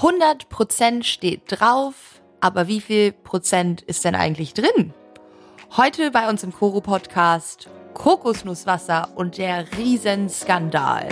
[0.00, 4.94] 100% steht drauf, aber wie viel Prozent ist denn eigentlich drin?
[5.76, 11.08] Heute bei uns im Koro Podcast Kokosnusswasser und der Riesenskandal.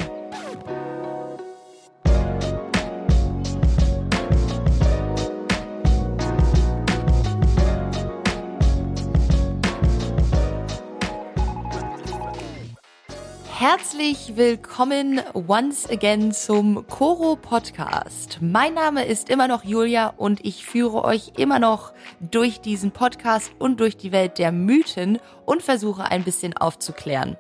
[13.77, 18.39] Herzlich willkommen once again zum Koro Podcast.
[18.41, 23.53] Mein Name ist immer noch Julia und ich führe euch immer noch durch diesen Podcast
[23.59, 27.37] und durch die Welt der Mythen und versuche ein bisschen aufzuklären.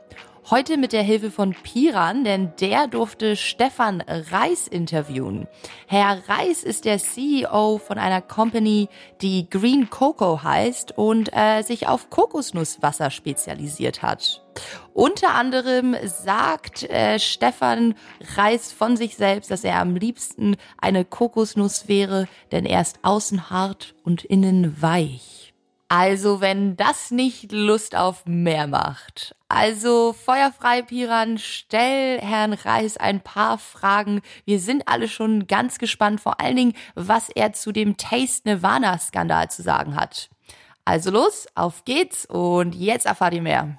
[0.51, 5.49] Heute mit der Hilfe von Piran, denn der durfte Stefan Reis interviewen.
[5.87, 8.91] Herr Reis ist der CEO von einer Company,
[9.23, 14.46] die Green Cocoa heißt und äh, sich auf Kokosnusswasser spezialisiert hat.
[14.95, 17.95] Unter anderem sagt äh, Stefan
[18.37, 23.51] Reis von sich selbst, dass er am liebsten eine Kokosnuss wäre, denn er ist außen
[23.51, 25.55] hart und innen weich.
[25.89, 29.37] Also, wenn das nicht Lust auf mehr macht.
[29.49, 34.21] Also, feuerfrei, Piran, stell Herrn Reis ein paar Fragen.
[34.45, 39.49] Wir sind alle schon ganz gespannt, vor allen Dingen, was er zu dem Taste Nirvana-Skandal
[39.49, 40.29] zu sagen hat.
[40.85, 43.77] Also los, auf geht's und jetzt erfahrt ihr mehr.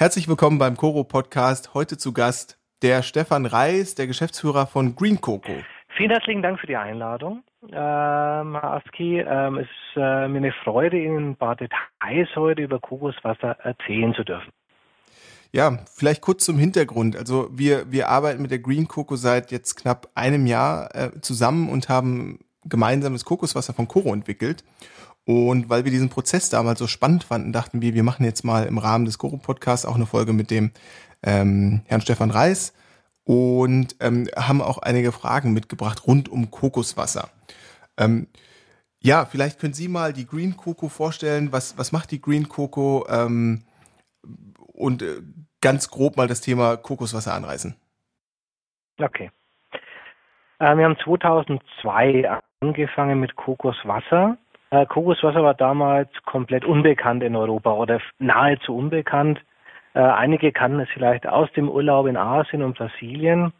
[0.00, 1.74] Herzlich willkommen beim Coro Podcast.
[1.74, 5.50] Heute zu Gast der Stefan Reis, der Geschäftsführer von Green Coco.
[5.96, 7.42] Vielen herzlichen Dank für die Einladung.
[7.64, 12.62] Ähm, Herr Aski, ähm, es ist äh, mir eine Freude, Ihnen ein paar Details heute
[12.62, 14.52] über Kokoswasser erzählen zu dürfen.
[15.50, 17.16] Ja, vielleicht kurz zum Hintergrund.
[17.16, 21.68] Also wir, wir arbeiten mit der Green Coco seit jetzt knapp einem Jahr äh, zusammen
[21.68, 24.62] und haben gemeinsames Kokoswasser von Koro entwickelt.
[25.28, 28.64] Und weil wir diesen Prozess damals so spannend fanden, dachten wir, wir machen jetzt mal
[28.64, 30.70] im Rahmen des Koro Podcasts auch eine Folge mit dem
[31.22, 32.72] ähm, Herrn Stefan Reis
[33.24, 37.28] und ähm, haben auch einige Fragen mitgebracht rund um Kokoswasser.
[37.98, 38.28] Ähm,
[39.00, 41.52] ja, vielleicht können Sie mal die Green Coco vorstellen.
[41.52, 43.06] Was, was macht die Green Coco?
[43.10, 43.64] Ähm,
[44.72, 45.20] und äh,
[45.60, 47.76] ganz grob mal das Thema Kokoswasser anreißen.
[48.98, 49.30] Okay.
[50.58, 54.38] Äh, wir haben 2002 angefangen mit Kokoswasser.
[54.70, 59.40] Äh, Kokoswasser war damals komplett unbekannt in Europa oder nahezu unbekannt.
[59.94, 63.52] Äh, einige kannten es vielleicht aus dem Urlaub in Asien und Brasilien.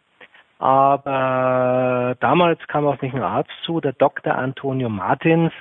[0.58, 4.34] Aber damals kam auch nicht nur Arzt zu, der Dr.
[4.34, 5.52] Antonio Martins,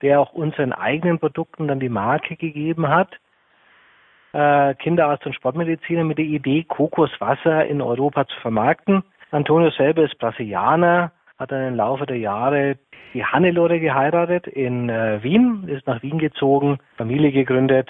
[0.00, 3.08] der auch unseren eigenen Produkten dann die Marke gegeben hat.
[4.32, 9.02] Äh, Kinderarzt und Sportmediziner mit der Idee, Kokoswasser in Europa zu vermarkten.
[9.30, 11.12] Antonio selber ist Brasilianer,
[11.44, 12.78] hat dann im Laufe der Jahre
[13.12, 17.88] die Hannelore geheiratet in äh, Wien, ist nach Wien gezogen, Familie gegründet,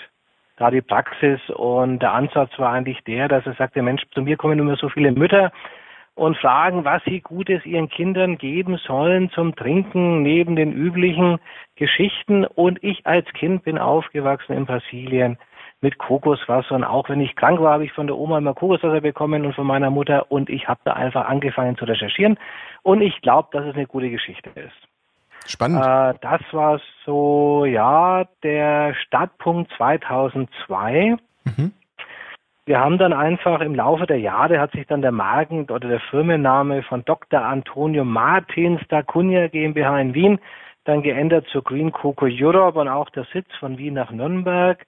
[0.57, 4.37] da die Praxis und der Ansatz war eigentlich der, dass er sagte, Mensch, zu mir
[4.37, 5.53] kommen immer so viele Mütter
[6.17, 11.39] und fragen, was sie Gutes ihren Kindern geben sollen zum Trinken neben den üblichen
[11.77, 12.45] Geschichten.
[12.45, 15.39] Und ich als Kind bin aufgewachsen in Brasilien
[15.85, 16.75] mit Kokoswasser.
[16.75, 19.55] Und auch wenn ich krank war, habe ich von der Oma immer Kokoswasser bekommen und
[19.55, 20.33] von meiner Mutter.
[20.33, 22.39] Und ich habe da einfach angefangen zu recherchieren.
[22.83, 25.51] Und ich glaube, dass es eine gute Geschichte ist.
[25.51, 25.85] Spannend.
[25.85, 31.17] Äh, das war so, ja, der Startpunkt 2002.
[31.45, 31.73] Mhm.
[32.65, 36.01] Wir haben dann einfach im Laufe der Jahre hat sich dann der Marken- oder der
[36.01, 37.43] Firmenname von Dr.
[37.43, 40.39] Antonio Martins da Cunha GmbH in Wien
[40.85, 44.87] dann geändert zur Green Coco Europe und auch der Sitz von Wien nach Nürnberg.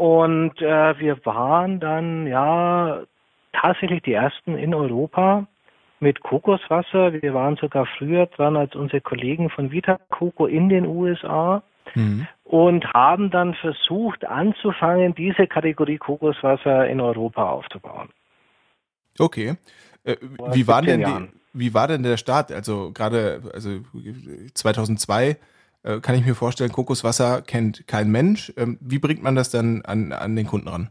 [0.00, 3.02] Und äh, wir waren dann ja
[3.52, 5.46] tatsächlich die ersten in Europa,
[5.98, 7.12] mit Kokoswasser.
[7.20, 11.62] Wir waren sogar früher dran als unsere Kollegen von Vita Coco in den USA
[11.94, 12.26] mhm.
[12.44, 18.08] und haben dann versucht anzufangen, diese Kategorie Kokoswasser in Europa aufzubauen.
[19.18, 19.56] Okay.
[20.04, 20.16] Äh,
[20.52, 22.50] wie war denn die, wie war denn der Start?
[22.52, 23.80] Also gerade also
[24.54, 25.36] 2002
[25.82, 28.52] äh, kann ich mir vorstellen, Kokoswasser kennt kein Mensch.
[28.56, 30.90] Ähm, wie bringt man das dann an, an den Kunden ran?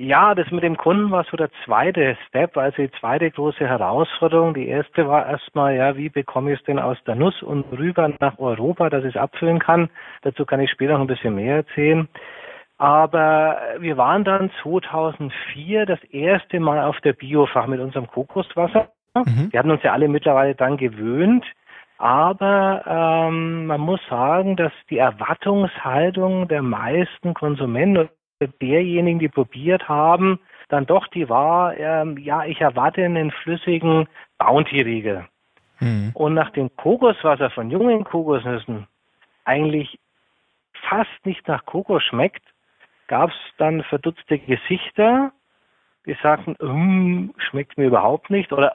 [0.00, 4.54] Ja, das mit dem Kunden war so der zweite Step, also die zweite große Herausforderung.
[4.54, 8.08] Die erste war erstmal, ja, wie bekomme ich es denn aus der Nuss und rüber
[8.20, 9.90] nach Europa, dass ich es abfüllen kann.
[10.22, 12.08] Dazu kann ich später noch ein bisschen mehr erzählen.
[12.76, 18.92] Aber wir waren dann 2004 das erste Mal auf der Biofach mit unserem Kokoswasser.
[19.16, 19.48] Mhm.
[19.50, 21.44] Wir hatten uns ja alle mittlerweile dann gewöhnt.
[21.98, 28.08] Aber ähm, man muss sagen, dass die Erwartungshaltung der meisten Konsumenten
[28.62, 34.06] derjenigen, die probiert haben, dann doch die war, ähm, ja, ich erwarte einen flüssigen
[34.38, 35.26] Bounty-Riegel.
[35.80, 36.12] Mhm.
[36.14, 38.86] Und nach dem Kokoswasser von jungen Kokosnüssen
[39.44, 39.98] eigentlich
[40.88, 42.44] fast nicht nach Kokos schmeckt,
[43.08, 45.32] gab es dann verdutzte Gesichter,
[46.06, 48.74] die sagten, mm, schmeckt mir überhaupt nicht oder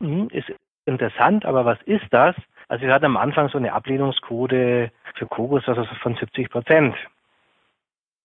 [0.00, 0.52] hm, ist
[0.86, 2.34] interessant, aber was ist das?
[2.68, 6.96] Also wir hatten am Anfang so eine Ablehnungsquote für Kokoswasser von 70 Prozent.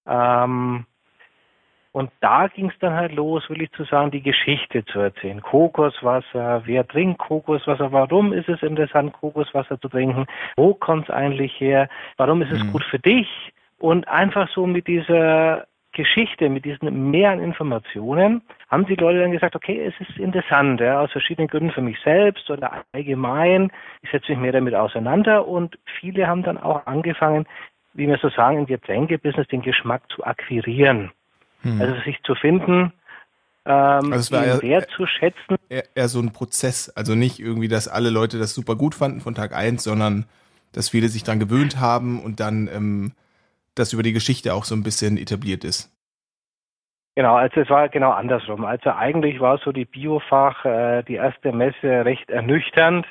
[0.07, 0.85] Ähm,
[1.91, 5.41] und da ging es dann halt los, will ich zu sagen, die Geschichte zu erzählen.
[5.41, 11.59] Kokoswasser, wer trinkt Kokoswasser, warum ist es interessant, Kokoswasser zu trinken, wo kommt es eigentlich
[11.59, 12.71] her, warum ist es mhm.
[12.71, 13.27] gut für dich?
[13.79, 15.65] Und einfach so mit dieser
[15.97, 20.79] Geschichte, mit diesen mehr an Informationen, haben die Leute dann gesagt, okay, es ist interessant,
[20.79, 23.71] ja, aus verschiedenen Gründen für mich selbst oder allgemein.
[24.03, 27.45] Ich setze mich mehr damit auseinander und viele haben dann auch angefangen,
[27.93, 31.11] wie wir so sagen, im Getränkebusiness den Geschmack zu akquirieren.
[31.63, 31.81] Hm.
[31.81, 32.93] Also sich zu finden,
[33.65, 35.57] ähm, also eher, Wert zu schätzen.
[35.67, 39.19] Eher, eher so ein Prozess, also nicht irgendwie, dass alle Leute das super gut fanden
[39.19, 40.25] von Tag eins, sondern
[40.71, 43.11] dass viele sich daran gewöhnt haben und dann ähm,
[43.79, 45.93] das über die Geschichte auch so ein bisschen etabliert ist.
[47.17, 48.63] Genau, also es war genau andersrum.
[48.63, 53.07] Also eigentlich war so die Biofach, äh, die erste Messe recht ernüchternd.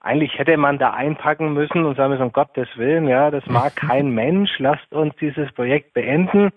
[0.00, 3.76] Eigentlich hätte man da einpacken müssen und sagen müssen, um Gottes Willen, ja, das mag
[3.88, 6.50] kein Mensch, lasst uns dieses Projekt beenden.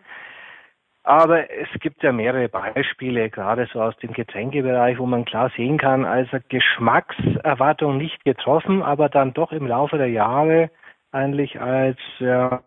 [1.04, 5.78] Aber es gibt ja mehrere Beispiele, gerade so aus dem Getränkebereich, wo man klar sehen
[5.78, 10.72] kann, also Geschmackserwartung nicht getroffen, aber dann doch im Laufe der Jahre
[11.12, 12.62] eigentlich als ja,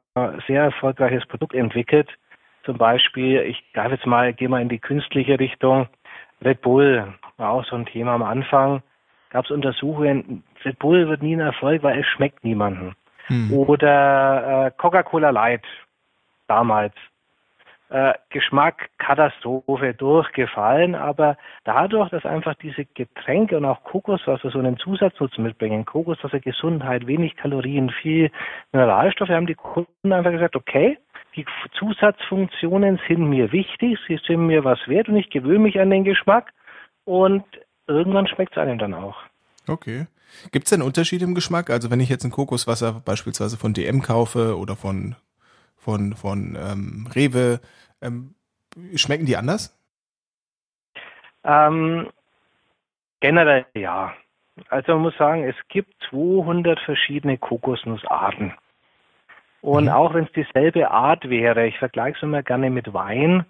[0.47, 2.09] sehr erfolgreiches Produkt entwickelt.
[2.65, 5.89] Zum Beispiel, ich greife jetzt mal, gehe mal in die künstliche Richtung.
[6.44, 8.83] Red Bull war auch so ein Thema am Anfang.
[9.31, 12.94] Gab es Untersuchungen, Red Bull wird nie ein Erfolg, weil es schmeckt niemanden.
[13.27, 13.53] Hm.
[13.53, 15.65] Oder äh, Coca-Cola Light
[16.49, 16.95] damals
[17.93, 24.79] äh, Geschmack Katastrophe durchgefallen, aber dadurch, dass einfach diese Getränke und auch Kokoswasser so einen
[24.79, 28.31] Zusatznutzen mitbringen, Kokoswasser Gesundheit, wenig Kalorien, viel
[28.73, 30.99] Mineralstoffe, haben die Kunden einfach gesagt, okay,
[31.37, 31.44] die
[31.79, 36.05] Zusatzfunktionen sind mir wichtig, sie sind mir was wert und ich gewöhne mich an den
[36.05, 36.53] Geschmack
[37.05, 37.45] und
[37.87, 39.17] irgendwann schmeckt es einem dann auch.
[39.69, 40.06] Okay.
[40.50, 41.69] Gibt es denn Unterschiede im Geschmack?
[41.69, 45.15] Also wenn ich jetzt ein Kokoswasser beispielsweise von DM kaufe oder von
[45.82, 47.61] von, von ähm, Rewe,
[48.00, 48.34] ähm,
[48.94, 49.79] schmecken die anders?
[51.44, 52.08] Ähm,
[53.20, 54.14] generell ja.
[54.69, 58.52] Also man muss sagen, es gibt 200 verschiedene Kokosnussarten.
[59.61, 59.90] Und mhm.
[59.90, 63.46] auch wenn es dieselbe Art wäre, ich vergleiche es immer gerne mit Wein,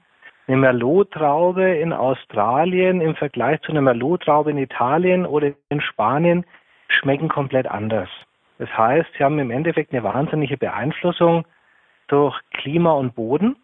[0.46, 6.44] eine Merlot-Traube in Australien im Vergleich zu einer Merlot-Traube in Italien oder in Spanien
[6.88, 8.08] schmecken komplett anders.
[8.58, 11.44] Das heißt, sie haben im Endeffekt eine wahnsinnige Beeinflussung
[12.12, 13.56] durch Klima und Boden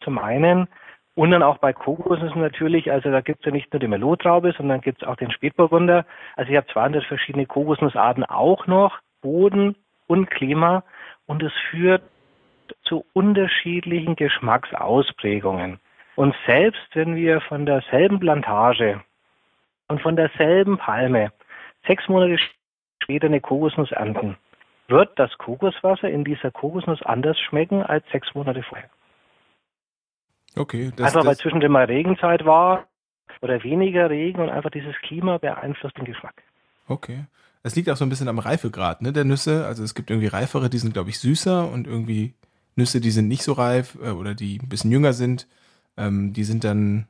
[0.00, 0.68] zum einen
[1.14, 4.54] und dann auch bei Kokosnüssen natürlich, also da gibt es ja nicht nur die Melottraube,
[4.56, 6.06] sondern gibt es auch den Spätburgunder.
[6.36, 9.76] Also ich habe 200 verschiedene Kokosnussarten auch noch, Boden
[10.06, 10.82] und Klima
[11.26, 12.02] und es führt
[12.84, 15.78] zu unterschiedlichen Geschmacksausprägungen.
[16.16, 19.02] Und selbst wenn wir von derselben Plantage
[19.88, 21.32] und von derselben Palme
[21.86, 22.38] sechs Monate
[23.02, 24.38] später eine Kokosnuss ernten,
[24.92, 28.88] wird das Kokoswasser in dieser Kokosnuss anders schmecken als sechs Monate vorher.
[30.54, 30.92] Okay.
[30.94, 32.86] Das, einfach weil zwischendrin mal Regenzeit war
[33.40, 36.42] oder weniger Regen und einfach dieses Klima beeinflusst den Geschmack.
[36.86, 37.24] Okay.
[37.64, 39.66] Es liegt auch so ein bisschen am Reifegrad ne, der Nüsse.
[39.66, 42.34] Also es gibt irgendwie reifere, die sind, glaube ich, süßer und irgendwie
[42.76, 45.48] Nüsse, die sind nicht so reif äh, oder die ein bisschen jünger sind,
[45.96, 47.06] ähm, die sind dann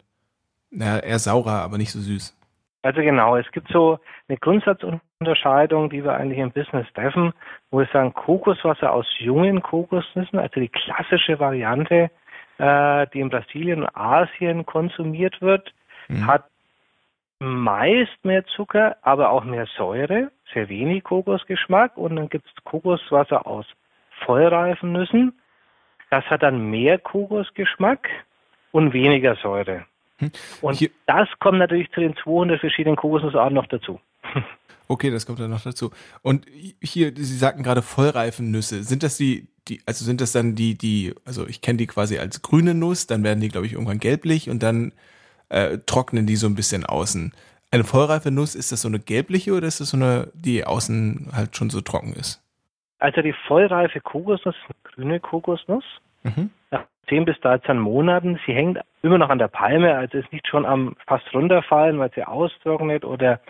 [0.71, 2.37] naja, eher saurer, aber nicht so süß.
[2.83, 3.99] Also genau, es gibt so
[4.29, 4.39] eine
[5.23, 7.33] Grundsatzunterscheidung, die wir eigentlich im Business treffen,
[7.71, 12.11] wo wir sagen, Kokoswasser aus jungen Kokosnüssen, also die klassische Variante,
[12.59, 15.73] äh, die in Brasilien und Asien konsumiert wird,
[16.09, 16.27] mhm.
[16.27, 16.45] hat
[17.39, 23.47] meist mehr Zucker, aber auch mehr Säure, sehr wenig Kokosgeschmack und dann gibt es Kokoswasser
[23.47, 23.67] aus
[24.25, 25.33] vollreifen Nüssen.
[26.11, 28.09] Das hat dann mehr Kokosgeschmack
[28.71, 29.87] und weniger Säure.
[30.19, 30.31] Hm.
[30.61, 33.99] Und Hier, das kommt natürlich zu den 200 verschiedenen Kokosnussarten noch dazu.
[34.89, 35.91] Okay, das kommt dann noch dazu.
[36.23, 36.47] Und
[36.83, 38.83] hier, Sie sagten gerade vollreifen Nüsse.
[38.83, 42.19] Sind das die, die, also sind das dann die, die, also ich kenne die quasi
[42.19, 44.93] als grüne Nuss, dann werden die, glaube ich, irgendwann gelblich und dann
[45.49, 47.33] äh, trocknen die so ein bisschen außen.
[47.71, 51.31] Eine vollreife Nuss, ist das so eine gelbliche oder ist das so eine, die außen
[51.35, 52.43] halt schon so trocken ist?
[52.99, 55.85] Also die vollreife Kokosnuss ist eine grüne Kokosnuss.
[56.23, 56.51] Mhm.
[56.71, 58.39] Nach 10 bis 13 Monaten.
[58.47, 62.13] Sie hängt immer noch an der Palme, also ist nicht schon am fast runterfallen, weil
[62.15, 63.41] sie austrocknet oder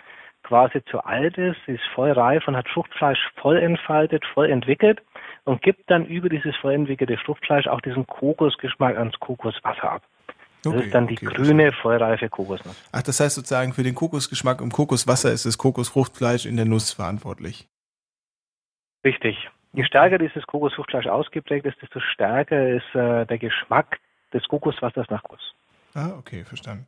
[0.43, 1.57] quasi zu alt ist.
[1.67, 5.01] Sie ist voll reif und hat Fruchtfleisch voll entfaltet, voll entwickelt
[5.45, 10.03] und gibt dann über dieses voll entwickelte Fruchtfleisch auch diesen Kokosgeschmack ans Kokoswasser ab.
[10.63, 12.89] Das okay, ist dann die okay, grüne, vollreife Kokosnuss.
[12.93, 16.93] Ach, das heißt sozusagen für den Kokosgeschmack im Kokoswasser ist das Kokosfruchtfleisch in der Nuss
[16.93, 17.69] verantwortlich.
[19.05, 19.51] Richtig.
[19.73, 23.99] Je stärker dieses Kokosfruchtfleisch ausgeprägt ist, desto stärker ist äh, der Geschmack
[24.33, 25.55] des Kokoswassers nach Guss.
[25.95, 26.87] Ah, okay, verstanden.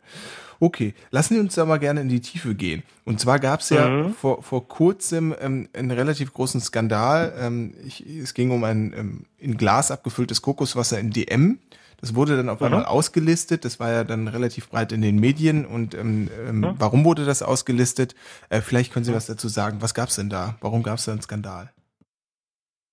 [0.60, 2.82] Okay, lassen Sie uns da mal gerne in die Tiefe gehen.
[3.04, 4.14] Und zwar gab es ja mhm.
[4.14, 7.34] vor, vor kurzem ähm, einen relativ großen Skandal.
[7.38, 11.58] Ähm, ich, es ging um ein ähm, in Glas abgefülltes Kokoswasser in DM.
[12.00, 12.66] Das wurde dann auf mhm.
[12.66, 13.64] einmal ausgelistet.
[13.66, 15.66] Das war ja dann relativ breit in den Medien.
[15.66, 16.74] Und ähm, ähm, mhm.
[16.78, 18.14] warum wurde das ausgelistet?
[18.48, 19.78] Äh, vielleicht können Sie was dazu sagen.
[19.80, 20.56] Was gab es denn da?
[20.60, 21.72] Warum gab es da einen Skandal?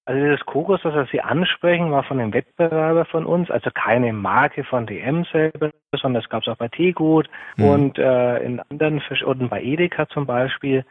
[0.05, 4.63] Also dieses Kokos, das Sie ansprechen, war von einem Wettbewerber von uns, also keine Marke
[4.63, 7.65] von DM selber, sondern das gab es auch bei Teegut mhm.
[7.65, 10.85] und äh, in anderen Fisch und bei Edeka zum Beispiel.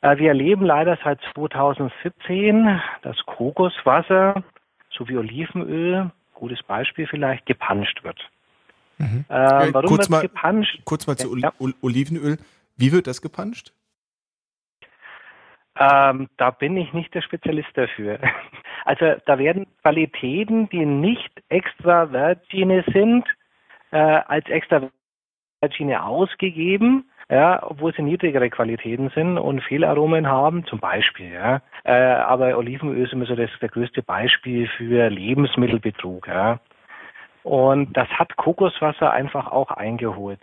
[0.00, 4.42] Äh, wir erleben leider seit 2017, dass Kokoswasser
[4.90, 8.18] sowie Olivenöl, gutes Beispiel vielleicht, gepanscht wird.
[8.98, 9.24] Mhm.
[9.28, 10.80] Äh, warum kurz wird mal, gepanscht?
[10.84, 11.52] Kurz mal zu ja.
[11.80, 12.38] Olivenöl.
[12.76, 13.72] Wie wird das gepanscht?
[15.78, 18.18] Ähm, da bin ich nicht der Spezialist dafür.
[18.84, 23.26] Also da werden Qualitäten, die nicht extra Virgine sind,
[23.90, 24.88] äh, als extra
[25.60, 31.32] Virgine ausgegeben, ja, obwohl sie niedrigere Qualitäten sind und Fehlaromen haben, zum Beispiel.
[31.32, 31.60] Ja.
[31.84, 36.26] Äh, aber Olivenöl ist immer so das, das größte Beispiel für Lebensmittelbetrug.
[36.26, 36.60] Ja.
[37.42, 40.40] Und das hat Kokoswasser einfach auch eingeholt.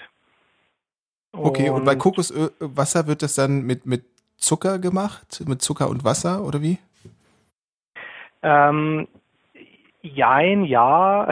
[1.31, 4.05] Okay, und, und bei Kokoswasser wird das dann mit, mit
[4.45, 5.43] Zucker gemacht?
[5.47, 6.77] Mit Zucker und Wasser oder wie?
[8.43, 9.07] Ähm,
[10.01, 11.27] jein, ja.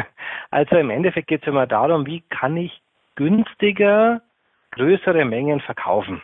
[0.50, 2.80] also im Endeffekt geht es immer darum, wie kann ich
[3.16, 4.22] günstiger
[4.72, 6.22] größere Mengen verkaufen.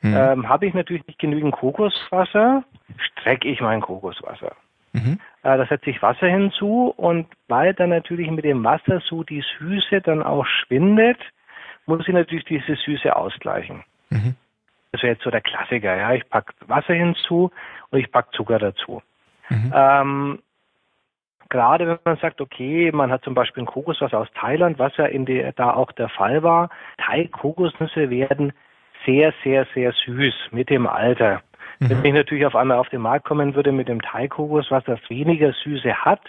[0.00, 0.16] Mhm.
[0.16, 2.64] Ähm, Habe ich natürlich nicht genügend Kokoswasser,
[2.96, 4.52] strecke ich mein Kokoswasser.
[4.92, 5.20] Mhm.
[5.42, 9.44] Äh, da setze ich Wasser hinzu und weil dann natürlich mit dem Wasser so die
[9.58, 11.18] Süße dann auch schwindet,
[11.86, 13.84] muss ich natürlich diese Süße ausgleichen.
[14.10, 14.34] Mhm.
[14.92, 16.14] Das wäre jetzt so der Klassiker, ja.
[16.14, 17.50] Ich packe Wasser hinzu
[17.90, 19.02] und ich packe Zucker dazu.
[19.48, 19.72] Mhm.
[19.74, 20.38] Ähm,
[21.48, 25.06] gerade wenn man sagt, okay, man hat zum Beispiel ein Kokoswasser aus Thailand, was ja
[25.06, 26.70] in der, da auch der Fall war.
[26.98, 28.52] Thai-Kokosnüsse werden
[29.06, 31.42] sehr, sehr, sehr süß mit dem Alter.
[31.78, 31.90] Mhm.
[31.90, 35.00] Wenn ich natürlich auf einmal auf den Markt kommen würde mit dem Thai-Kokos, was das
[35.08, 36.20] weniger Süße hat,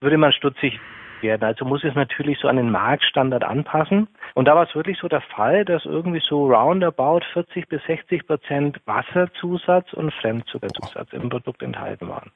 [0.00, 0.78] würde man stutzig
[1.22, 1.44] werden.
[1.44, 4.08] Also muss es natürlich so an den Marktstandard anpassen.
[4.34, 8.26] Und da war es wirklich so der Fall, dass irgendwie so roundabout 40 bis 60
[8.26, 12.30] Prozent Wasserzusatz und Fremdzuckerzusatz im Produkt enthalten waren.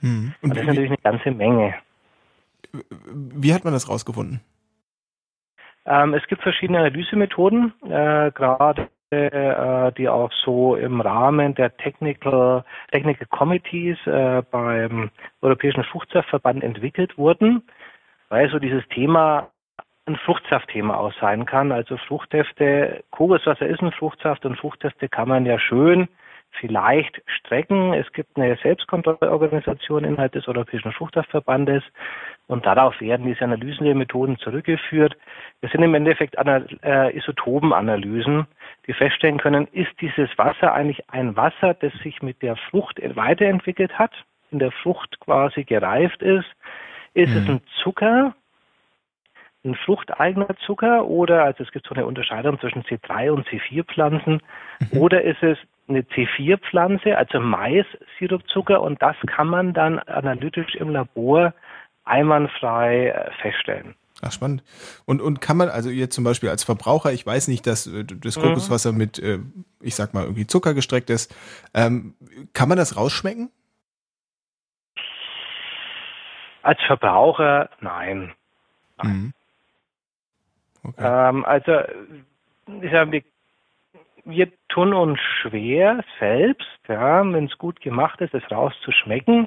[0.00, 0.34] Hm.
[0.42, 1.74] Und das ist natürlich eine ganze Menge.
[2.72, 4.40] Wie hat man das rausgefunden?
[5.86, 12.64] Ähm, es gibt verschiedene Analysemethoden, äh, gerade äh, die auch so im Rahmen der Technical,
[12.90, 15.10] Technical Committees äh, beim
[15.42, 17.62] Europäischen Fruchtsaftverband entwickelt wurden
[18.28, 19.50] weil so dieses Thema
[20.06, 21.72] ein Fruchtsaftthema auch sein kann.
[21.72, 26.08] Also Fruchthefte, Kokoswasser ist ein Fruchtsaft und Fruchthefte kann man ja schön
[26.60, 27.92] vielleicht strecken.
[27.92, 31.82] Es gibt eine Selbstkontrollorganisation innerhalb des Europäischen Fruchtsaftverbandes
[32.46, 35.16] und darauf werden diese Analysen der Methoden zurückgeführt.
[35.60, 38.46] Das sind im Endeffekt äh, Isotopenanalysen,
[38.86, 43.98] die feststellen können, ist dieses Wasser eigentlich ein Wasser, das sich mit der Frucht weiterentwickelt
[43.98, 44.12] hat,
[44.50, 46.46] in der Frucht quasi gereift ist,
[47.16, 47.36] ist mhm.
[47.36, 48.34] es ein Zucker,
[49.64, 54.40] ein fruchteigener Zucker oder, also es gibt so eine Unterscheidung zwischen C3 und C4-Pflanzen,
[54.80, 54.98] mhm.
[54.98, 55.58] oder ist es
[55.88, 61.54] eine C4-Pflanze, also Mais-Sirupzucker und das kann man dann analytisch im Labor
[62.04, 63.94] einwandfrei äh, feststellen.
[64.22, 64.62] Ach, spannend.
[65.04, 68.04] Und, und kann man, also jetzt zum Beispiel als Verbraucher, ich weiß nicht, dass äh,
[68.04, 68.42] das mhm.
[68.42, 68.98] Kokoswasser mhm.
[68.98, 69.38] mit, äh,
[69.80, 71.34] ich sag mal, irgendwie Zucker gestreckt ist,
[71.74, 72.14] ähm,
[72.52, 73.50] kann man das rausschmecken?
[76.66, 78.32] Als Verbraucher nein.
[79.00, 79.32] Mhm.
[80.82, 81.28] Okay.
[81.28, 81.80] Ähm, also
[82.82, 83.22] ich sage, wir,
[84.24, 89.46] wir tun uns schwer selbst, ja, wenn es gut gemacht ist, es rauszuschmecken.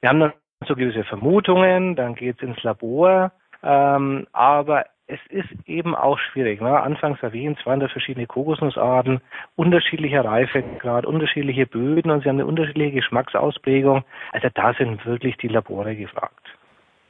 [0.00, 0.32] Wir haben dann
[0.66, 3.30] so gewisse Vermutungen, dann geht es ins Labor,
[3.62, 6.60] ähm, aber es ist eben auch schwierig.
[6.60, 6.80] Ne?
[6.80, 9.20] Anfangs erwähnt, 200 verschiedene Kokosnussarten,
[9.56, 14.04] unterschiedlicher Reifegrad, unterschiedliche Böden und sie haben eine unterschiedliche Geschmacksausprägung.
[14.32, 16.46] Also da sind wirklich die Labore gefragt.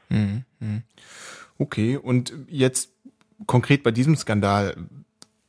[0.09, 0.83] Mhm, mhm.
[1.59, 2.93] Okay, und jetzt
[3.47, 4.77] konkret bei diesem Skandal,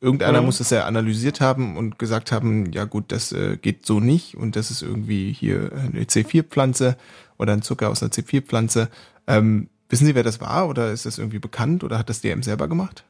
[0.02, 0.48] irgendeiner mhm.
[0.48, 4.36] muss das ja analysiert haben und gesagt haben, ja gut, das äh, geht so nicht
[4.36, 6.98] und das ist irgendwie hier eine C4-Pflanze
[7.38, 8.90] oder ein Zucker aus einer C4-Pflanze.
[9.28, 12.42] Ähm, Wissen Sie, wer das war oder ist das irgendwie bekannt oder hat das DM
[12.44, 13.04] selber gemacht?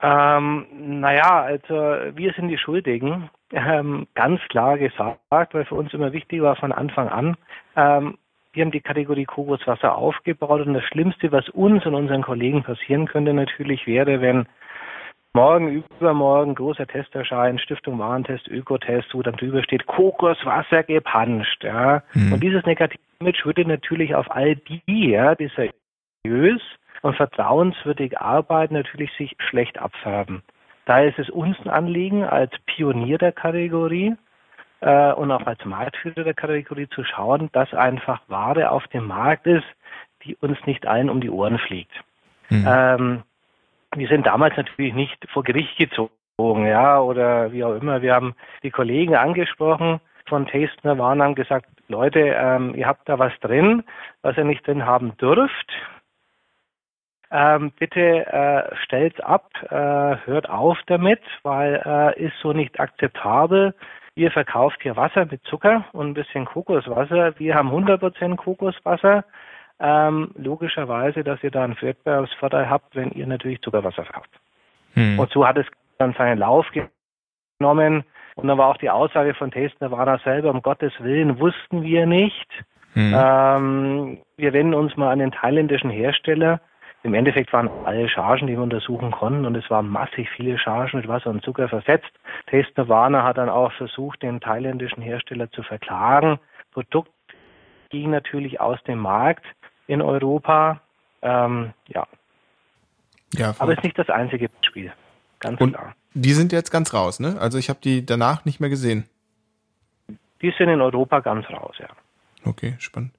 [0.00, 0.66] Ähm,
[1.00, 1.74] naja, also
[2.14, 6.70] wir sind die Schuldigen, ähm, ganz klar gesagt, weil für uns immer wichtig war von
[6.70, 7.36] Anfang an.
[7.74, 8.16] Ähm,
[8.52, 13.06] wir haben die Kategorie Kokoswasser aufgebaut und das Schlimmste, was uns und unseren Kollegen passieren
[13.06, 14.46] könnte, natürlich wäre, wenn
[15.34, 21.64] morgen, übermorgen großer Testerschein, Stiftung Warentest, Ökotest, wo dann drüber steht, Kokoswasser gepanscht.
[21.64, 22.02] Ja.
[22.14, 22.32] Mhm.
[22.32, 25.50] Und dieses negative Image würde natürlich auf all die, ja, die
[26.24, 26.62] seriös
[27.02, 30.42] und vertrauenswürdig arbeiten, natürlich sich schlecht abfärben.
[30.86, 34.14] Daher ist es uns ein Anliegen, als Pionier der Kategorie
[34.80, 39.46] äh, und auch als Marktführer der Kategorie zu schauen, dass einfach Ware auf dem Markt
[39.46, 39.66] ist,
[40.24, 41.92] die uns nicht allen um die Ohren fliegt.
[42.48, 42.66] Mhm.
[42.66, 43.22] Ähm,
[43.94, 48.00] wir sind damals natürlich nicht vor Gericht gezogen, ja, oder wie auch immer.
[48.00, 53.18] Wir haben die Kollegen angesprochen von Taste Nirvana haben gesagt, Leute, ähm, ihr habt da
[53.18, 53.82] was drin,
[54.22, 55.72] was ihr nicht drin haben dürft.
[57.30, 63.74] Ähm, bitte äh, stellt's ab, äh, hört auf damit, weil äh, ist so nicht akzeptabel.
[64.14, 67.38] Ihr verkauft hier Wasser mit Zucker und ein bisschen Kokoswasser.
[67.38, 69.24] Wir haben 100% Kokoswasser.
[69.80, 74.30] Ähm, logischerweise, dass ihr da einen Wettbewerbsvorteil habt, wenn ihr natürlich Zuckerwasser verkauft.
[74.94, 75.18] Hm.
[75.18, 75.66] Und so hat es
[75.98, 76.66] dann seinen Lauf
[77.58, 78.04] genommen.
[78.38, 82.06] Und dann war auch die Aussage von Taste Nirvana selber, um Gottes Willen wussten wir
[82.06, 82.46] nicht.
[82.92, 83.12] Hm.
[83.12, 86.60] Ähm, wir wenden uns mal an den thailändischen Hersteller.
[87.02, 91.00] Im Endeffekt waren alle Chargen, die wir untersuchen konnten, und es waren massig viele Chargen
[91.00, 92.12] mit Wasser und Zucker versetzt.
[92.46, 96.38] Taste Nirvana hat dann auch versucht, den thailändischen Hersteller zu verklagen.
[96.72, 97.10] Produkt
[97.90, 99.46] ging natürlich aus dem Markt
[99.88, 100.80] in Europa.
[101.22, 102.06] Ähm, ja.
[103.34, 104.92] ja Aber es ist nicht das einzige Spiel.
[105.40, 105.94] Ganz und klar.
[106.14, 107.36] Die sind jetzt ganz raus, ne?
[107.40, 109.04] Also ich habe die danach nicht mehr gesehen.
[110.40, 111.88] Die sind in Europa ganz raus, ja.
[112.44, 113.12] Okay, spannend.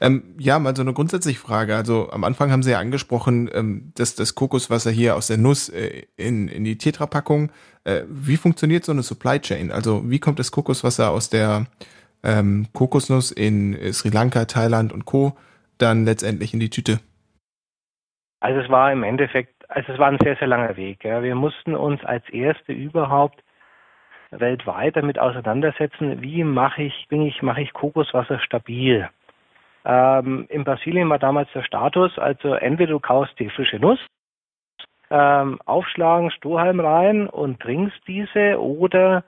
[0.00, 1.76] Ähm, ja, mal so eine grundsätzliche Frage.
[1.76, 5.68] Also am Anfang haben Sie ja angesprochen, ähm, dass das Kokoswasser hier aus der Nuss
[5.68, 7.50] äh, in, in die Tetrapackung.
[7.84, 9.70] Äh, wie funktioniert so eine Supply Chain?
[9.70, 11.66] Also wie kommt das Kokoswasser aus der
[12.22, 15.36] ähm, Kokosnuss in äh, Sri Lanka, Thailand und Co.
[15.78, 17.00] dann letztendlich in die Tüte?
[18.40, 21.04] Also es war im Endeffekt also es war ein sehr, sehr langer Weg.
[21.04, 21.22] Ja.
[21.22, 23.42] Wir mussten uns als Erste überhaupt
[24.30, 29.08] weltweit damit auseinandersetzen, wie mache ich, bin ich, mache ich Kokoswasser stabil.
[29.84, 33.98] Ähm, in Brasilien war damals der Status, also entweder du kaufst die frische Nuss,
[35.10, 39.24] ähm, aufschlagen, Strohhalm rein und trinkst diese oder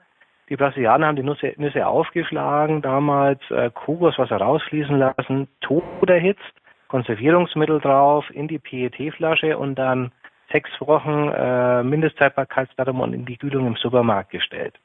[0.49, 6.41] die Brasilianer haben die Nüsse, Nüsse aufgeschlagen, damals äh, Kokoswasser rausfließen lassen, tot erhitzt,
[6.87, 10.11] Konservierungsmittel drauf, in die PET-Flasche und dann
[10.55, 14.75] sechs Wochen äh, Mindestzeitbarkeitsdatum und in die Kühlung im Supermarkt gestellt.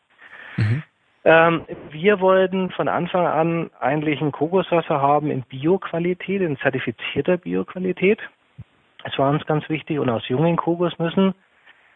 [0.57, 0.83] Mhm.
[1.25, 8.19] Ähm, wir wollten von Anfang an eigentlich ein Kokoswasser haben in Bioqualität, in zertifizierter Bioqualität.
[9.05, 11.35] Das war uns ganz wichtig und aus jungen Kokosnüssen.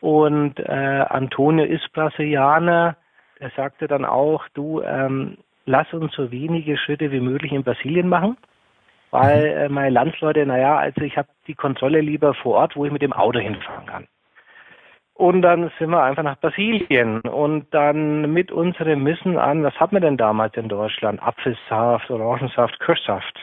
[0.01, 2.97] Und äh, Antonio ist Brasilianer.
[3.41, 8.09] Er sagte dann auch, du, ähm, lass uns so wenige Schritte wie möglich in Brasilien
[8.09, 8.37] machen
[9.15, 12.91] weil äh, meine Landsleute, naja, also ich habe die Kontrolle lieber vor Ort, wo ich
[12.91, 14.09] mit dem Auto hinfahren kann.
[15.15, 19.93] Und dann sind wir einfach nach Brasilien und dann mit unserem Wissen an, was hat
[19.93, 21.23] man denn damals in Deutschland?
[21.23, 23.39] Apfelsaft, Orangensaft, Kirschsaft.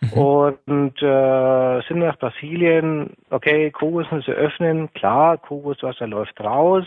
[0.00, 0.12] Mhm.
[0.12, 6.84] Und äh, sind nach Brasilien, okay, Kokosnüsse öffnen, klar, Kokoswasser läuft raus,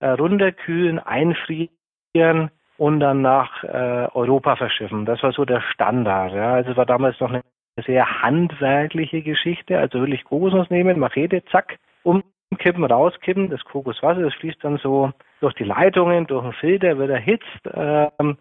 [0.00, 5.04] äh, runterkühlen, einfrieren, und dann nach äh, Europa verschiffen.
[5.04, 6.32] Das war so der Standard.
[6.32, 6.54] Ja.
[6.54, 7.42] Also es war damals noch eine
[7.84, 9.78] sehr handwerkliche Geschichte.
[9.78, 15.10] Also wirklich Kokosnuss nehmen, Machete, zack, umkippen, rauskippen, das Kokoswasser, das fließt dann so
[15.40, 18.38] durch die Leitungen, durch den Filter, wird erhitzt, ähm,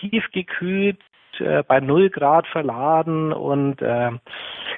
[0.00, 0.98] tiefgekühlt,
[1.38, 4.10] äh, bei null Grad verladen und äh,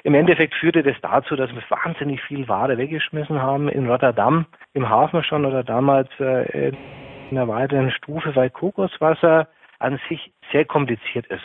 [0.03, 4.89] im Endeffekt führte das dazu, dass wir wahnsinnig viel Ware weggeschmissen haben in Rotterdam, im
[4.89, 6.71] Hafen schon oder damals äh,
[7.31, 9.47] in einer weiteren Stufe, weil Kokoswasser
[9.79, 11.43] an sich sehr kompliziert ist.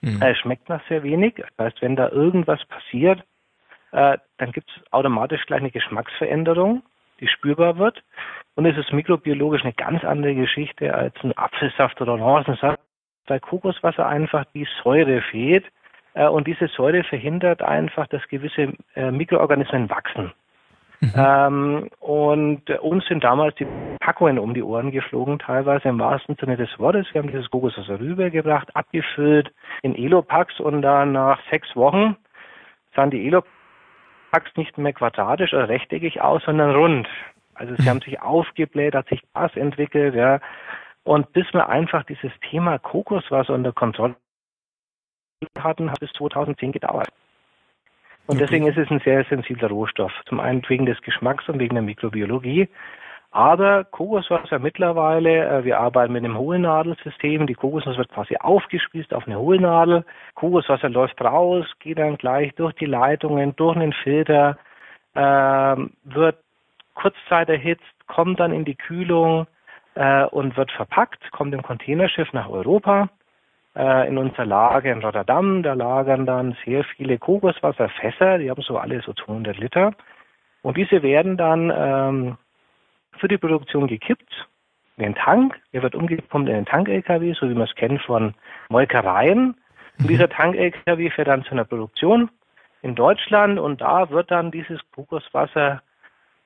[0.00, 0.20] Mhm.
[0.20, 1.34] Es schmeckt nach sehr wenig.
[1.56, 3.22] Das heißt, wenn da irgendwas passiert,
[3.92, 6.82] äh, dann gibt es automatisch gleich eine Geschmacksveränderung,
[7.20, 8.02] die spürbar wird.
[8.54, 12.80] Und es ist mikrobiologisch eine ganz andere Geschichte als ein Apfelsaft oder Orangensaft,
[13.26, 15.64] weil Kokoswasser einfach die Säure fehlt.
[16.14, 20.32] Äh, und diese Säure verhindert einfach, dass gewisse äh, Mikroorganismen wachsen.
[21.02, 21.12] Mhm.
[21.16, 23.66] Ähm, und uns sind damals die
[23.98, 27.08] Packungen um die Ohren geflogen, teilweise im wahrsten Sinne des Wortes.
[27.12, 32.16] Wir haben dieses Kokoswasser rübergebracht, abgefüllt in Elopacks und dann nach sechs Wochen
[32.94, 37.08] sahen die Elopacks nicht mehr quadratisch oder rechteckig aus, sondern rund.
[37.54, 37.88] Also sie mhm.
[37.88, 40.38] haben sich aufgebläht, hat sich Gas entwickelt, ja.
[41.02, 44.14] Und bis wir einfach dieses Thema Kokoswasser unter Kontrolle
[45.58, 47.08] hatten, hat es 2010 gedauert.
[48.26, 48.44] Und okay.
[48.44, 50.12] deswegen ist es ein sehr sensibler Rohstoff.
[50.26, 52.68] Zum einen wegen des Geschmacks und wegen der Mikrobiologie.
[53.32, 57.46] Aber Kokoswasser mittlerweile, äh, wir arbeiten mit einem Hohlnadelsystem.
[57.46, 60.04] Die Kokosnuss wird quasi aufgespießt auf eine Hohlnadel.
[60.34, 64.58] Kokoswasser läuft raus, geht dann gleich durch die Leitungen, durch einen Filter,
[65.14, 66.36] äh, wird
[66.94, 69.46] kurzzeit erhitzt, kommt dann in die Kühlung
[69.94, 73.08] äh, und wird verpackt, kommt im Containerschiff nach Europa
[73.74, 75.62] in unser Lager in Rotterdam.
[75.62, 79.92] Da lagern dann sehr viele Kokoswasserfässer, die haben so alle so 200 Liter.
[80.62, 82.36] Und diese werden dann ähm,
[83.18, 84.46] für die Produktion gekippt
[84.96, 85.58] in den Tank.
[85.72, 88.34] Der wird umgepumpt in den Tank-LKW, so wie man es kennt von
[88.68, 89.56] Molkereien.
[89.98, 92.30] Und dieser Tank-LKW fährt dann zu einer Produktion
[92.82, 95.82] in Deutschland und da wird dann dieses Kokoswasser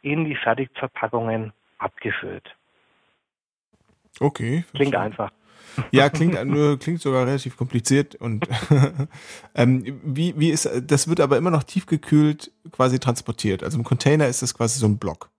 [0.03, 2.55] in die Fertigverpackungen abgefüllt.
[4.21, 4.65] Okay.
[4.75, 5.31] Klingt einfach.
[5.91, 6.37] Ja, klingt,
[6.81, 8.47] klingt sogar relativ kompliziert und
[9.55, 13.63] ähm, wie, wie ist, das wird aber immer noch tiefgekühlt quasi transportiert.
[13.63, 15.31] Also im Container ist das quasi so ein Block.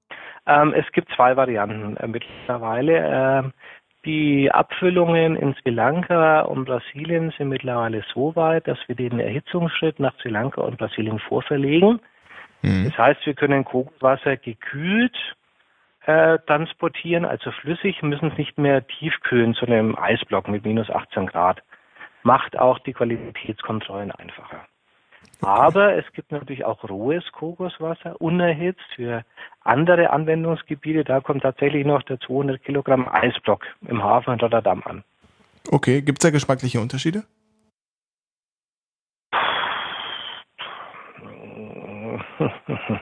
[0.46, 3.44] Ähm, es gibt zwei Varianten äh, mittlerweile.
[3.44, 3.54] Ähm,
[4.06, 10.00] die Abfüllungen in Sri Lanka und Brasilien sind mittlerweile so weit, dass wir den Erhitzungsschritt
[10.00, 12.00] nach Sri Lanka und Brasilien vorverlegen.
[12.62, 12.86] Mhm.
[12.86, 15.16] Das heißt, wir können Kokoswasser gekühlt
[16.08, 21.28] äh, transportieren, also flüssig, müssen es nicht mehr tiefkühlen zu einem Eisblock mit minus 18
[21.28, 21.62] Grad.
[22.24, 24.66] Macht auch die Qualitätskontrollen einfacher.
[25.42, 29.26] Aber es gibt natürlich auch rohes Kokoswasser, unerhitzt für
[29.62, 31.04] andere Anwendungsgebiete.
[31.04, 35.04] Da kommt tatsächlich noch der 200 Kilogramm Eisblock im Hafen in Rotterdam an.
[35.70, 37.24] Okay, gibt es da geschmackliche Unterschiede?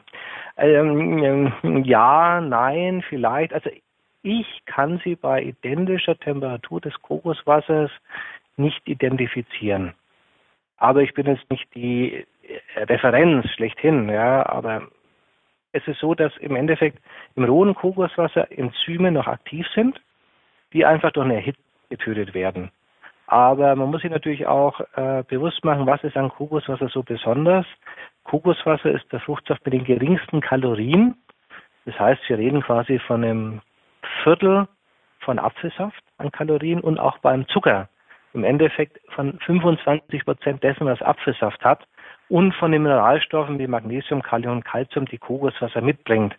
[0.57, 3.53] ähm, ja, nein, vielleicht.
[3.53, 3.69] Also
[4.23, 7.91] ich kann sie bei identischer Temperatur des Kokoswassers
[8.57, 9.93] nicht identifizieren.
[10.77, 12.25] Aber ich bin jetzt nicht die
[12.75, 14.87] Referenz schlechthin, ja, aber
[15.71, 16.99] es ist so, dass im Endeffekt
[17.35, 19.99] im rohen Kokoswasser Enzyme noch aktiv sind,
[20.73, 22.71] die einfach durch eine Hitze getötet werden.
[23.27, 27.65] Aber man muss sich natürlich auch äh, bewusst machen, was ist an Kokoswasser so besonders.
[28.23, 31.15] Kokoswasser ist der Fruchtsaft mit den geringsten Kalorien.
[31.85, 33.61] Das heißt, wir reden quasi von einem
[34.23, 34.67] Viertel
[35.19, 37.89] von Apfelsaft an Kalorien und auch beim Zucker
[38.33, 41.87] im Endeffekt von 25 Prozent dessen, was Apfelsaft hat
[42.29, 46.35] und von den Mineralstoffen wie Magnesium, Kalium und Calcium, die Kokoswasser mitbringt.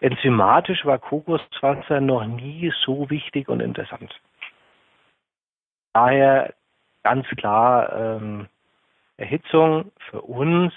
[0.00, 4.12] Enzymatisch war Kokoswasser noch nie so wichtig und interessant.
[5.94, 6.52] Daher
[7.02, 8.48] ganz klar ähm,
[9.16, 10.72] Erhitzung für uns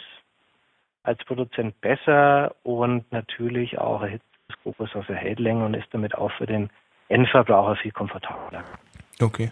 [1.04, 4.28] als Produzent besser und natürlich auch erhitztes
[4.64, 6.70] Kokoswasser hält länger und ist damit auch für den
[7.10, 8.64] Endverbraucher viel komfortabler.
[9.22, 9.52] Okay.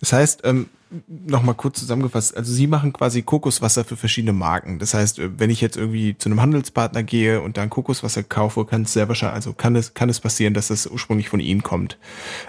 [0.00, 0.68] Das heißt, ähm,
[1.08, 4.78] nochmal kurz zusammengefasst, also Sie machen quasi Kokoswasser für verschiedene Marken.
[4.78, 8.64] Das heißt, äh, wenn ich jetzt irgendwie zu einem Handelspartner gehe und dann Kokoswasser kaufe,
[8.64, 11.62] kann es sehr wahrscheinlich, also kann es, kann es passieren, dass das ursprünglich von Ihnen
[11.62, 11.98] kommt.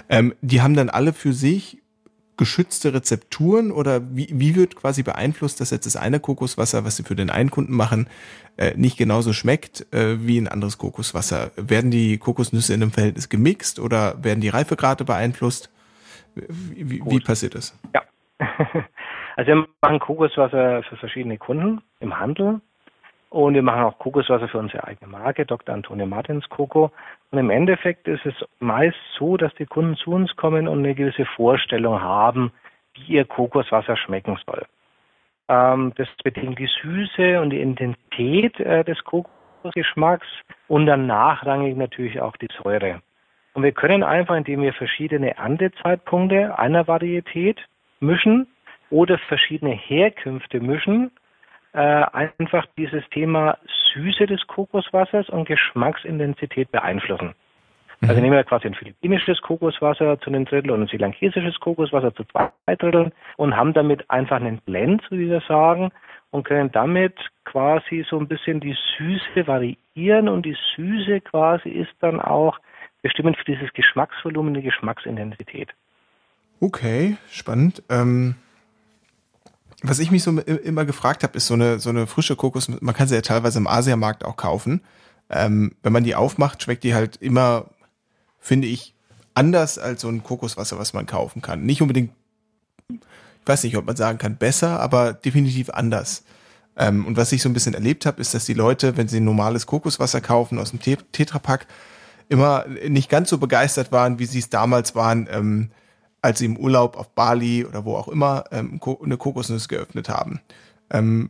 [0.09, 1.82] Ähm, die haben dann alle für sich
[2.37, 7.03] geschützte Rezepturen oder wie, wie wird quasi beeinflusst, dass jetzt das eine Kokoswasser, was sie
[7.03, 8.07] für den einen Kunden machen,
[8.57, 11.51] äh, nicht genauso schmeckt äh, wie ein anderes Kokoswasser?
[11.55, 15.71] Werden die Kokosnüsse in einem Verhältnis gemixt oder werden die Reifegrade beeinflusst?
[16.35, 17.77] Wie, wie, wie passiert das?
[17.93, 18.03] Ja.
[19.35, 22.61] Also wir machen Kokoswasser für verschiedene Kunden im Handel
[23.33, 25.73] und wir machen auch Kokoswasser für unsere eigene Marke, Dr.
[25.73, 26.91] Antonio Martins Coco.
[27.31, 30.93] Und im Endeffekt ist es meist so, dass die Kunden zu uns kommen und eine
[30.93, 32.51] gewisse Vorstellung haben,
[32.93, 34.63] wie ihr Kokoswasser schmecken soll.
[35.49, 40.27] Ähm, das bedingt die Süße und die Intensität äh, des Kokosgeschmacks
[40.67, 43.01] und dann nachrangig natürlich auch die Säure.
[43.55, 47.59] Und wir können einfach, indem wir verschiedene Andezeitpunkte einer Varietät
[47.99, 48.45] mischen
[48.91, 51.09] oder verschiedene Herkünfte mischen,
[51.73, 53.57] äh, einfach dieses Thema
[53.93, 57.33] Süße des Kokoswassers und Geschmacksintensität beeinflussen.
[58.01, 58.21] Also mhm.
[58.21, 62.75] nehmen wir quasi ein philippinisches Kokoswasser zu einem Drittel und ein sri Kokoswasser zu zwei
[62.75, 65.91] Dritteln und haben damit einfach einen Blend, so wie wir sagen,
[66.31, 71.93] und können damit quasi so ein bisschen die Süße variieren und die Süße quasi ist
[72.01, 72.59] dann auch
[73.01, 75.69] bestimmend für dieses Geschmacksvolumen, die Geschmacksintensität.
[76.59, 77.83] Okay, spannend.
[77.89, 78.35] Ähm,
[79.83, 82.95] was ich mich so immer gefragt habe, ist so eine, so eine frische Kokos, man
[82.95, 84.81] kann sie ja teilweise im Asiamarkt auch kaufen.
[85.29, 87.69] Ähm, wenn man die aufmacht, schmeckt die halt immer,
[88.39, 88.95] finde ich,
[89.33, 91.65] anders als so ein Kokoswasser, was man kaufen kann.
[91.65, 92.11] Nicht unbedingt,
[92.89, 92.99] ich
[93.45, 96.23] weiß nicht, ob man sagen kann, besser, aber definitiv anders.
[96.77, 99.19] Ähm, und was ich so ein bisschen erlebt habe, ist, dass die Leute, wenn sie
[99.19, 101.67] normales Kokoswasser kaufen aus dem Tetrapack,
[102.29, 105.71] immer nicht ganz so begeistert waren, wie sie es damals waren, ähm,
[106.23, 110.39] als sie im Urlaub auf Bali oder wo auch immer ähm, eine Kokosnuss geöffnet haben.
[110.89, 111.29] Ähm,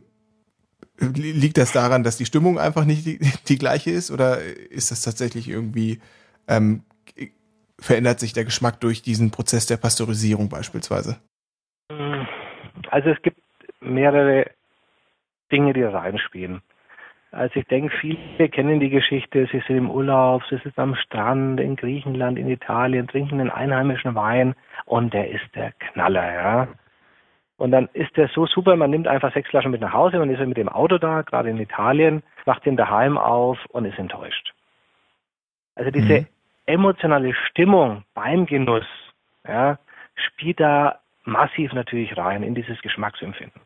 [0.98, 5.02] liegt das daran, dass die Stimmung einfach nicht die, die gleiche ist oder ist das
[5.02, 6.00] tatsächlich irgendwie,
[6.48, 6.84] ähm,
[7.78, 11.20] verändert sich der Geschmack durch diesen Prozess der Pasteurisierung beispielsweise?
[12.90, 13.40] Also es gibt
[13.80, 14.50] mehrere
[15.50, 16.62] Dinge, die reinspielen.
[17.34, 21.60] Also ich denke, viele kennen die Geschichte, sie sind im Urlaub, sie sind am Strand
[21.60, 26.68] in Griechenland, in Italien, trinken einen einheimischen Wein und der ist der Knaller, ja.
[27.56, 30.30] Und dann ist der so super, man nimmt einfach sechs Flaschen mit nach Hause, man
[30.30, 33.98] ist ja mit dem Auto da, gerade in Italien, macht den daheim auf und ist
[33.98, 34.54] enttäuscht.
[35.74, 36.26] Also diese mhm.
[36.66, 38.86] emotionale Stimmung beim Genuss,
[39.46, 39.78] ja,
[40.14, 43.60] spielt da massiv natürlich rein in dieses Geschmacksempfinden.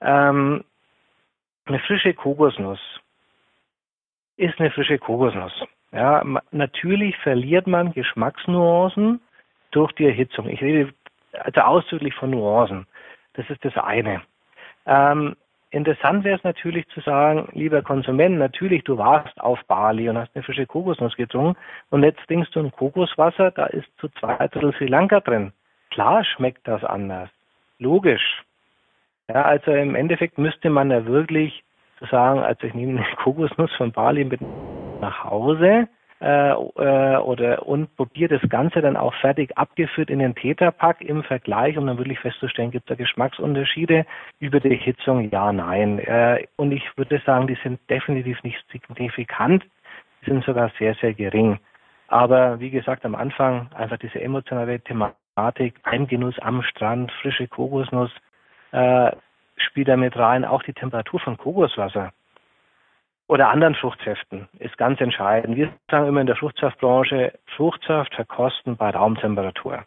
[0.00, 0.64] Ähm,
[1.66, 2.80] eine frische Kokosnuss
[4.36, 5.52] ist eine frische Kokosnuss.
[5.92, 9.20] Ja, natürlich verliert man Geschmacksnuancen
[9.72, 10.48] durch die Erhitzung.
[10.48, 10.92] Ich rede
[11.32, 12.86] also ausdrücklich von Nuancen.
[13.34, 14.22] Das ist das eine.
[14.86, 15.36] Ähm,
[15.70, 20.34] interessant wäre es natürlich zu sagen, lieber Konsument, natürlich, du warst auf Bali und hast
[20.34, 21.58] eine frische Kokosnuss getrunken
[21.90, 25.52] und jetzt trinkst du ein Kokoswasser, da ist zu zwei Drittel Sri Lanka drin.
[25.90, 27.28] Klar schmeckt das anders.
[27.78, 28.42] Logisch.
[29.32, 31.64] Ja, also im Endeffekt müsste man da wirklich
[32.10, 34.40] sagen, also ich nehme eine Kokosnuss von Bali mit
[35.00, 35.88] nach Hause
[36.20, 41.22] äh, äh, oder und probiere das Ganze dann auch fertig abgeführt in den Tetrapack im
[41.22, 44.04] Vergleich, um dann wirklich festzustellen, gibt es da Geschmacksunterschiede
[44.38, 45.30] über die Hitzung?
[45.30, 45.98] Ja, nein.
[46.00, 49.64] Äh, und ich würde sagen, die sind definitiv nicht signifikant,
[50.20, 51.58] die sind sogar sehr, sehr gering.
[52.08, 58.10] Aber wie gesagt, am Anfang einfach diese emotionale Thematik, Heimgenuss am Strand, frische Kokosnuss,
[58.72, 59.12] äh,
[59.56, 62.12] spielt da mit rein, auch die Temperatur von Kokoswasser
[63.28, 65.56] oder anderen Fruchtsäften ist ganz entscheidend.
[65.56, 69.84] Wir sagen immer in der Fruchtsaftbranche, Fruchtsaft verkosten bei Raumtemperatur.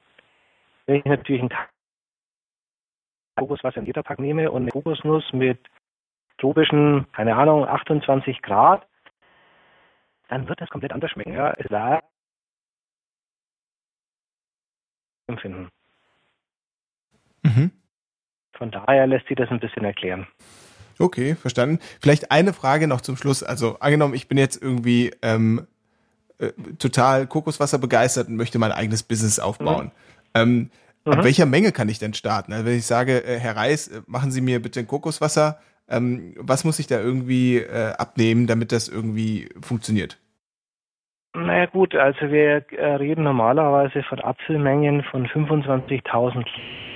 [0.85, 1.49] Wenn ich natürlich ein
[3.35, 5.59] Kokoswasser in Literpack nehme und eine Kokosnuss mit
[6.37, 8.87] tropischen, keine Ahnung, 28 Grad,
[10.29, 11.33] dann wird das komplett anders schmecken.
[11.33, 12.03] Ja, es war
[15.27, 15.69] empfinden.
[17.43, 17.71] Mhm.
[18.57, 20.27] Von daher lässt sich das ein bisschen erklären.
[20.97, 21.79] Okay, verstanden.
[22.01, 23.43] Vielleicht eine Frage noch zum Schluss.
[23.43, 25.67] Also angenommen, ich bin jetzt irgendwie ähm,
[26.37, 29.85] äh, total Kokoswasser begeistert und möchte mein eigenes Business aufbauen.
[29.85, 29.91] Mhm.
[30.33, 30.69] Ähm,
[31.05, 31.11] mhm.
[31.13, 32.53] Ab welcher Menge kann ich denn starten?
[32.53, 36.33] Also wenn ich sage, äh, Herr Reis, äh, machen Sie mir bitte ein Kokoswasser, ähm,
[36.37, 40.17] was muss ich da irgendwie äh, abnehmen, damit das irgendwie funktioniert?
[41.35, 46.45] Naja gut, also wir reden normalerweise von Apfelmengen von 25.000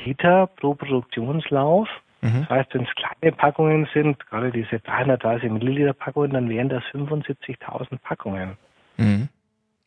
[0.06, 1.90] Liter pro Produktionslauf.
[2.22, 2.42] Mhm.
[2.42, 6.84] Das heißt, wenn es kleine Packungen sind, gerade diese 330 Milliliter Packungen, dann wären das
[6.94, 8.58] 75.000 Packungen.
[8.98, 9.30] Mhm.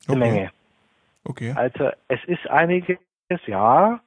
[0.07, 0.19] Okay.
[0.19, 0.51] Menge.
[1.25, 1.53] Okay.
[1.55, 2.99] Also es ist einiges,
[3.47, 4.01] ja,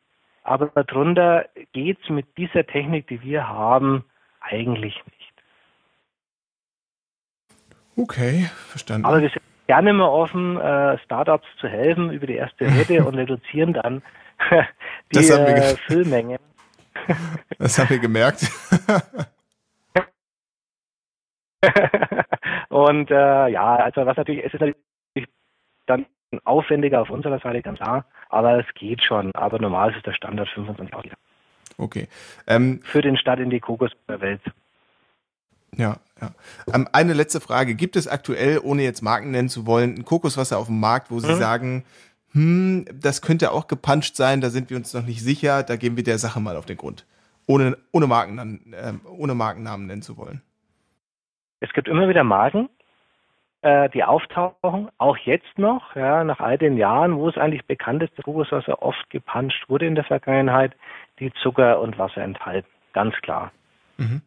[0.43, 4.03] aber darunter geht es mit dieser Technik, die wir haben,
[4.41, 5.33] eigentlich nicht.
[7.97, 9.05] Okay, verstanden.
[9.05, 13.15] Aber wir sind gerne mal offen, äh, Startups zu helfen über die erste Hürde und
[13.15, 14.01] reduzieren dann
[15.13, 16.39] die äh, Füllmengen.
[17.59, 18.49] Das haben wir gemerkt.
[22.69, 25.29] und äh, ja, also was natürlich, es ist natürlich
[25.85, 26.05] dann
[26.43, 29.33] aufwendiger auf unserer Seite, ganz klar, aber es geht schon.
[29.35, 31.17] Aber normal ist es der Standard 25 Liter.
[31.77, 32.07] Okay.
[32.47, 34.41] Ähm, Für den Start in die Kokoswelt.
[35.77, 36.31] Ja, ja.
[36.73, 37.75] Ähm, eine letzte Frage.
[37.75, 41.19] Gibt es aktuell, ohne jetzt Marken nennen zu wollen, ein Kokoswasser auf dem Markt, wo
[41.19, 41.37] Sie mhm.
[41.37, 41.85] sagen,
[42.31, 45.95] hm, das könnte auch gepuncht sein, da sind wir uns noch nicht sicher, da gehen
[45.95, 47.05] wir der Sache mal auf den Grund.
[47.47, 50.41] Ohne, ohne, Marken, äh, ohne Markennamen nennen zu wollen.
[51.59, 52.69] Es gibt immer wieder Marken,
[53.61, 58.03] äh, die auftauchen, auch jetzt noch, ja, nach all den Jahren, wo es eigentlich bekannt
[58.03, 60.75] ist, dass Kokoswasser oft gepuncht wurde in der Vergangenheit,
[61.19, 62.67] die Zucker und Wasser enthalten.
[62.93, 63.51] Ganz klar.
[63.97, 64.21] Mhm.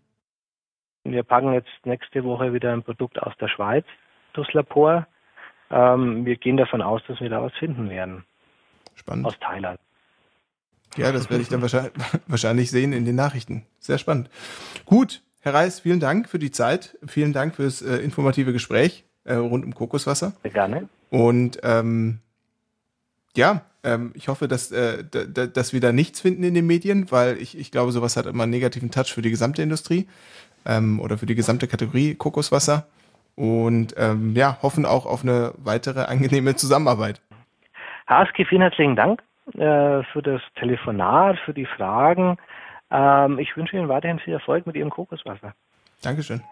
[1.04, 3.84] Wir packen jetzt nächste Woche wieder ein Produkt aus der Schweiz
[4.32, 5.06] durchs Labor.
[5.70, 8.24] Ähm, wir gehen davon aus, dass wir da was finden werden.
[8.94, 9.26] Spannend.
[9.26, 9.78] Aus Thailand.
[10.96, 11.62] Ja, das werde ich dann
[12.26, 13.66] wahrscheinlich sehen in den Nachrichten.
[13.78, 14.30] Sehr spannend.
[14.84, 16.98] Gut, Herr Reis, vielen Dank für die Zeit.
[17.06, 20.32] Vielen Dank fürs äh, informative Gespräch äh, rund um Kokoswasser.
[20.42, 20.88] Sehr gerne.
[21.10, 22.20] Und ähm,
[23.36, 27.38] ja, ähm, ich hoffe, dass, äh, dass wir da nichts finden in den Medien, weil
[27.38, 30.08] ich, ich glaube, sowas hat immer einen negativen Touch für die gesamte Industrie
[30.66, 32.86] ähm, oder für die gesamte Kategorie Kokoswasser.
[33.36, 37.20] Und ähm, ja, hoffen auch auf eine weitere angenehme Zusammenarbeit.
[38.08, 39.22] Haski, vielen herzlichen Dank
[39.54, 42.36] äh, für das Telefonat, für die Fragen.
[42.90, 45.54] Ähm, ich wünsche Ihnen weiterhin viel Erfolg mit Ihrem Kokoswasser.
[46.02, 46.42] Dankeschön.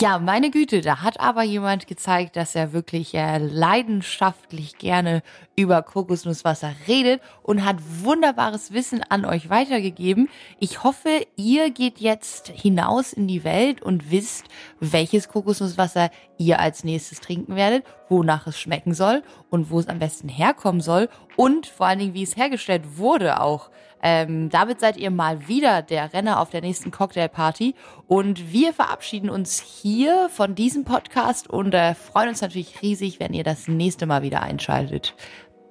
[0.00, 5.22] Ja, meine Güte, da hat aber jemand gezeigt, dass er wirklich äh, leidenschaftlich gerne
[5.54, 10.30] über Kokosnusswasser redet und hat wunderbares Wissen an euch weitergegeben.
[10.58, 14.46] Ich hoffe, ihr geht jetzt hinaus in die Welt und wisst,
[14.80, 19.98] welches Kokosnusswasser ihr als nächstes trinken werdet, wonach es schmecken soll und wo es am
[19.98, 23.70] besten herkommen soll und vor allen Dingen, wie es hergestellt wurde auch.
[24.02, 27.74] Ähm, damit seid ihr mal wieder der Renner auf der nächsten Cocktailparty.
[28.06, 33.32] Und wir verabschieden uns hier von diesem Podcast und äh, freuen uns natürlich riesig, wenn
[33.32, 35.14] ihr das nächste Mal wieder einschaltet.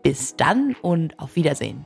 [0.01, 1.85] Bis dann und auf Wiedersehen.